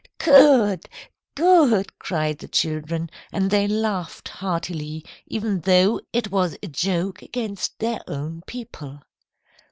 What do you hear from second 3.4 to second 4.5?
they laughed